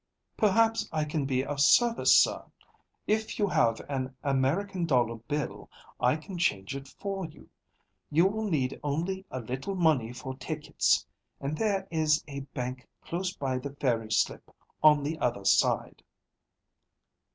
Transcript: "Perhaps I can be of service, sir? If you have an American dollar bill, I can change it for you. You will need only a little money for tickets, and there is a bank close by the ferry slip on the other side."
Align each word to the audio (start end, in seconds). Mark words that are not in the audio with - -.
"Perhaps 0.35 0.89
I 0.91 1.05
can 1.05 1.25
be 1.27 1.45
of 1.45 1.59
service, 1.59 2.15
sir? 2.15 2.43
If 3.05 3.37
you 3.37 3.45
have 3.45 3.79
an 3.87 4.15
American 4.23 4.87
dollar 4.87 5.17
bill, 5.17 5.69
I 5.99 6.15
can 6.15 6.39
change 6.39 6.75
it 6.75 6.87
for 6.87 7.23
you. 7.25 7.51
You 8.09 8.25
will 8.25 8.49
need 8.49 8.79
only 8.83 9.27
a 9.29 9.39
little 9.41 9.75
money 9.75 10.11
for 10.11 10.35
tickets, 10.35 11.05
and 11.39 11.55
there 11.55 11.87
is 11.91 12.23
a 12.27 12.39
bank 12.39 12.87
close 13.03 13.35
by 13.37 13.59
the 13.59 13.75
ferry 13.75 14.11
slip 14.11 14.49
on 14.81 15.03
the 15.03 15.19
other 15.19 15.45
side." 15.45 16.01